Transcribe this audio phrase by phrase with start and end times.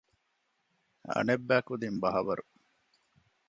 [1.11, 2.43] އަނެއްބައިކުދިން ބަޚަބަރު